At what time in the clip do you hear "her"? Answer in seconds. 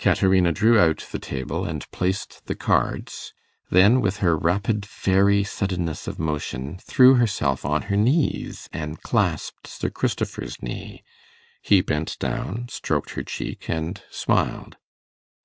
4.16-4.36, 7.82-7.96, 13.10-13.22